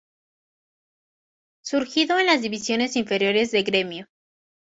Surgido 1.63 2.17
en 2.17 2.25
las 2.25 2.41
divisiones 2.41 2.95
inferiores 2.95 3.51
de 3.51 3.61
Grêmio. 3.61 4.07